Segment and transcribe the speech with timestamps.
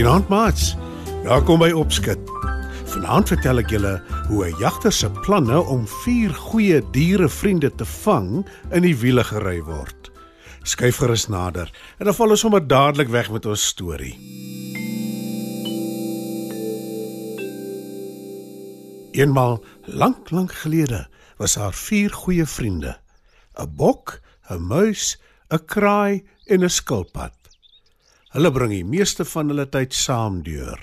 [0.00, 0.76] Goeienaand maats.
[1.22, 2.20] Welkom by Opskud.
[2.88, 3.90] Vanaand vertel ek julle
[4.30, 9.60] hoe 'n jagter se planne om vier goeie dierevriende te vang in die wiele gery
[9.60, 10.08] word.
[10.64, 11.68] Skyf gerus nader
[11.98, 14.16] en dan val ons sommer dadelik weg met ons storie.
[19.12, 22.96] Eenmal lank lank gelede was haar vier goeie vriende:
[23.52, 25.20] 'n bok, 'n muis,
[25.52, 27.39] 'n kraai en 'n skilpad.
[28.30, 30.78] Hulle bring die meeste van hulle tyd saam deur.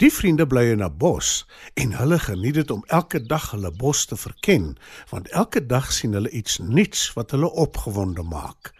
[0.00, 1.44] Die vriende bly in 'n bos
[1.76, 4.78] en hulle geniet dit om elke dag hulle bos te verken,
[5.10, 8.72] want elke dag sien hulle iets nuuts wat hulle opgewonde maak.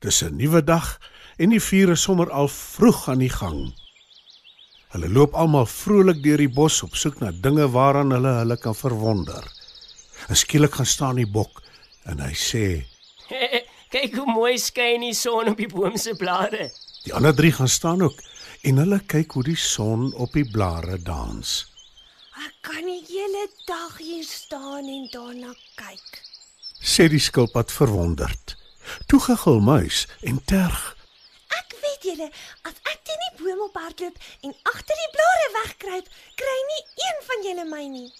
[0.00, 0.98] Dis 'n nuwe dag
[1.36, 3.74] en die vier is sommer al vroeg aan die gang.
[4.88, 8.74] Hulle loop almal vrolik deur die bos op soek na dinge waaraan hulle hulle kan
[8.74, 9.44] verwonder.
[10.28, 11.62] En skielik gaan staan die bok
[12.04, 12.86] en hy sê:
[13.96, 16.66] Kyk hoe mooi skyn die son op die boom se blare.
[17.06, 18.18] Die ander drie gaan staan ook
[18.68, 21.52] en hulle kyk hoe die son op die blare dans.
[22.44, 26.20] Ek kan die hele dag hier staan en daarna kyk.
[26.76, 28.56] Sê die skilpad verwonderd.
[29.08, 30.82] Toe gegil muis en terg.
[31.56, 32.28] Ek weet julle,
[32.68, 36.12] as ek teen die boom op hardloop en agter die blare wegkruip,
[36.44, 38.10] kry nie een van julle my nie.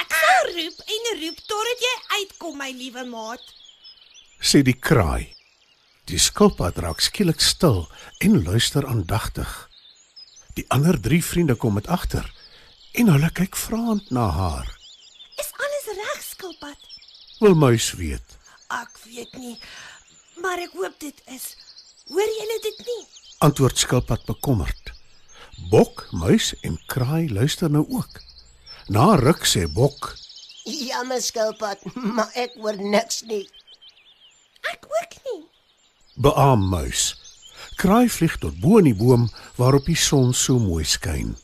[0.00, 0.54] Ek sal
[1.20, 3.42] roep en roep totdat jy uitkom, my liewe maat.
[4.40, 5.34] Sê die kraai.
[6.08, 7.88] Die skilpad raak skielik stil
[8.20, 9.68] en luister aandagtig.
[10.56, 12.24] Die ander drie vriende kom met agter
[12.92, 14.66] en hulle kyk vraend na haar.
[15.38, 16.88] Is alles reg, skilpad?
[17.40, 18.36] Wil muis weet.
[18.70, 19.58] Ek weet nie,
[20.42, 21.54] maar ek hoop dit is.
[22.08, 23.02] Hoor julle dit nie?
[23.40, 24.92] Antwoord skilpad bekommerd.
[25.70, 28.20] Bok, muis en kraai luister nou ook.
[28.88, 30.14] Na ruk sê Bok:
[30.70, 31.82] Jammer skilpad,
[32.16, 33.48] maar ek hoor niks nie.
[34.72, 35.42] Ek ook nie.
[36.14, 37.16] "Beam muis."
[37.80, 41.36] Kraai vlieg tot bo in die boom waarop die son so mooi skyn.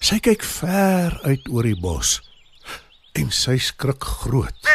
[0.00, 2.20] Sy kyk ver uit oor die bos
[3.18, 4.70] en sy skrik groot.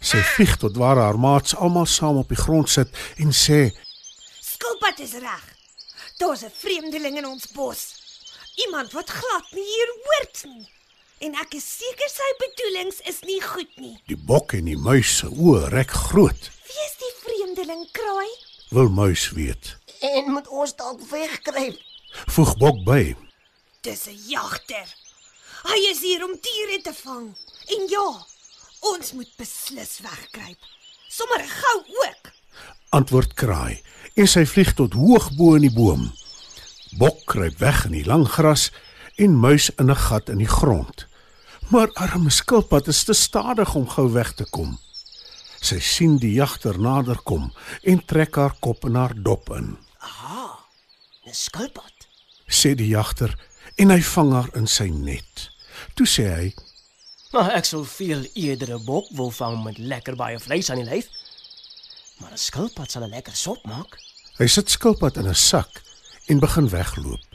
[0.00, 2.90] Sy vlieg tot waar haar maats almal saam op die grond sit
[3.22, 3.70] en sê:
[4.42, 5.46] Skilpad is reg.
[6.18, 7.80] Daar's 'n vreemdeling in ons bos.
[8.66, 10.68] Iemand wat glad nie hier hoort nie.
[11.20, 13.96] En ek is seker sy bedoelings is nie goed nie.
[14.08, 18.30] "Die bok en die muis se oë rek groot." Wie is die vreemdeling kraai?
[18.70, 19.76] Wil muis weet.
[20.00, 21.78] En moet ons dalk wegkruip?
[22.34, 23.16] Voeg Bok by.
[23.82, 24.88] Dis 'n jagter.
[25.62, 27.36] Hy is hier om diere te vang.
[27.66, 28.26] En ja,
[28.80, 30.58] ons moet beslis wegkruip.
[31.08, 32.32] Sommige gou ook.
[32.90, 33.82] antwoord kraai
[34.18, 36.08] en sy vlieg tot hoog bo in die boom.
[36.98, 38.70] Bok kruip weg in die lang gras
[39.16, 41.06] en muis in 'n gat in die grond.
[41.70, 44.72] Maar arme skilpad is te stadig om gou weg te kom.
[45.62, 47.52] Sy sien die jagter naderkom
[47.86, 49.76] en trek haar kop in haar dop in.
[51.30, 52.08] 'n Skilpad.
[52.48, 53.36] Sê die jagter
[53.78, 55.46] en hy vang haar in sy net.
[55.94, 56.48] Toe sê hy:
[57.30, 60.90] Maar ek sou veel eerder 'n bok wil vang met lekker baie vleis aan die
[60.90, 61.06] lyf.
[62.18, 63.94] Maar 'n skilpad sal 'n lekker sop maak.
[64.38, 65.82] Hy sit skilpad in 'n sak
[66.26, 67.29] en begin wegloop.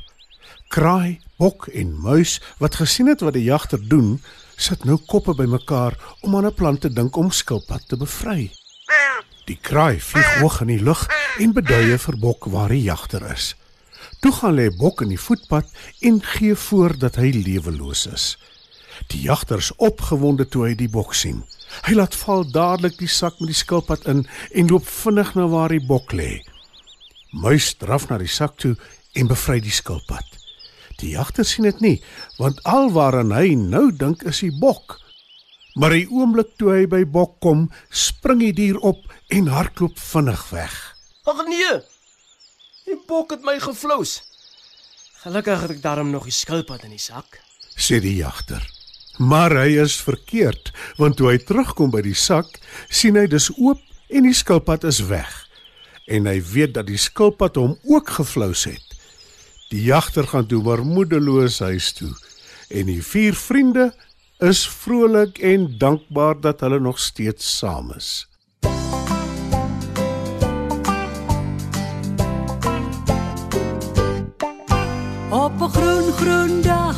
[0.67, 4.19] Kraai, bok en muis wat gesien het wat die jagter doen,
[4.57, 8.51] sit nou koppe bymekaar om aan 'n plan te dink om skilpad te bevry.
[9.45, 11.07] Die kraai vlieg hoog in die lug
[11.39, 13.55] en beduie vir bok waar die jagter is.
[14.19, 15.69] Toe gaan lê bok in die voetpad
[16.01, 18.37] en gee voor dat hy leweloos is.
[19.07, 21.43] Die jagter is opgewonde toe hy die bok sien.
[21.85, 25.69] Hy laat val dadelik die sak met die skilpad in en loop vinnig na waar
[25.69, 26.41] die bok lê.
[27.31, 28.75] Muis draf na die sak toe
[29.13, 30.34] en bevry die skilpad.
[31.01, 31.95] Die jagter sien dit nie,
[32.39, 34.99] want alwaaraan hy nou dink is die bok.
[35.75, 39.01] Maar die oomblik toe hy by bok kom, spring die dier op
[39.35, 40.75] en hardloop vinnig weg.
[41.27, 41.73] Ag nee.
[42.85, 44.21] Die bok het my gevlous.
[45.25, 47.41] Gelukkig het ek daarom nog die skilpad in die sak.
[47.75, 48.63] sê die jagter.
[49.17, 53.81] Maar hy is verkeerd, want toe hy terugkom by die sak, sien hy dis oop
[54.11, 55.31] en die skilpad is weg.
[56.07, 58.84] En hy weet dat die skilpad hom ook gevlous het.
[59.75, 62.13] Die jagter gaan toe moedeloos huis toe
[62.71, 63.89] en die vier vriende
[64.39, 68.23] is vrolik en dankbaar dat hulle nog steeds saam is.
[75.29, 76.97] Op 'n groen groen dag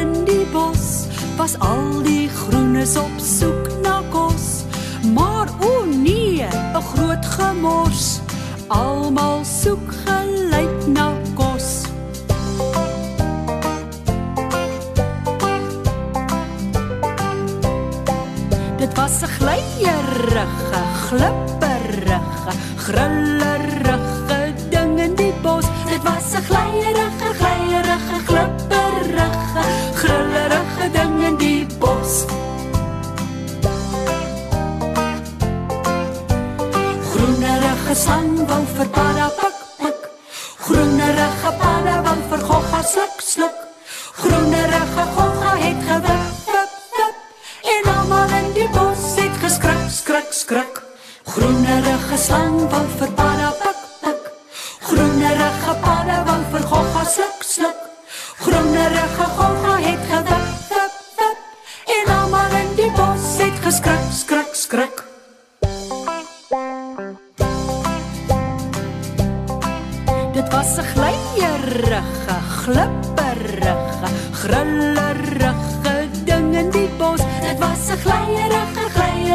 [0.00, 1.04] in die bos
[1.36, 4.64] was al die groenes op soek na kos,
[5.12, 6.40] maar o nee,
[6.72, 8.20] 'n groot gemors.
[8.68, 10.07] Almal soek
[20.18, 22.18] glyerige, glipperige,
[22.76, 23.97] grillerige
[52.18, 54.22] slang wou vir padda pik pik.
[54.88, 57.80] Groenerige padda wou vir gogga sluk sluk.
[58.42, 61.38] Groenerige gogga het gewip wip wip.
[61.96, 65.04] En almal in die bos het geskrik skrik skrik.
[70.34, 74.08] Dit was 'n glyerige, glipperige,
[74.42, 77.22] grillerige ding in die bos.
[77.46, 78.57] Dit was 'n glyerige,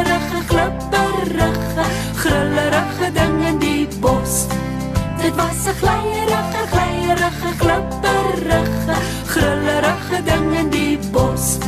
[0.04, 1.84] glyerige, glipperige,
[2.14, 4.46] grillerige ding in die bos.
[5.22, 8.96] Dit was 'n glyerige, glyerige, glipperige,
[9.26, 11.58] grillerige ding in die bos.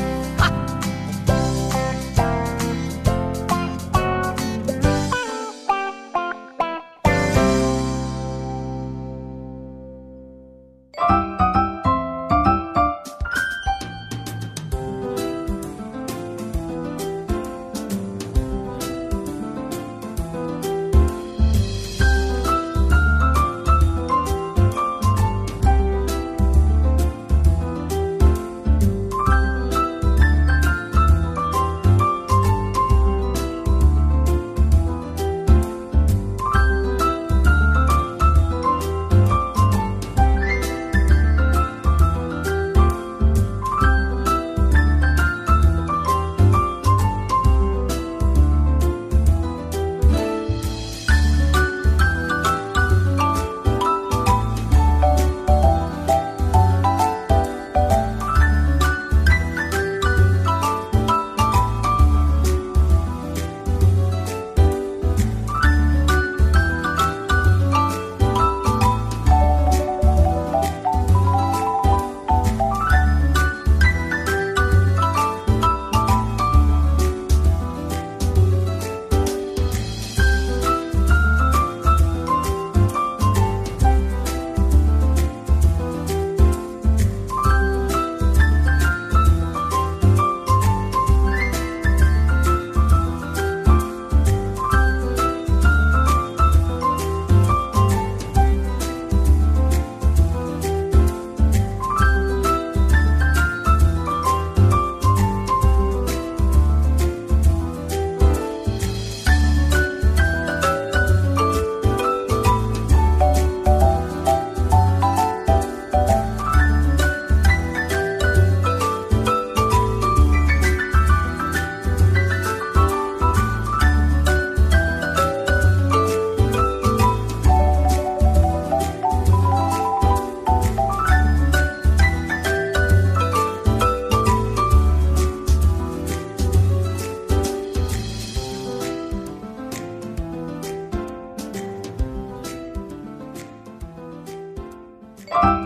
[145.29, 145.66] Bye.